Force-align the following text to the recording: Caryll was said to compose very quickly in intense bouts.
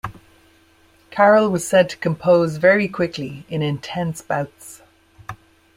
Caryll 1.11 1.51
was 1.51 1.67
said 1.67 1.87
to 1.91 1.97
compose 1.97 2.57
very 2.57 2.87
quickly 2.87 3.45
in 3.49 3.61
intense 3.61 4.19
bouts. 4.23 4.81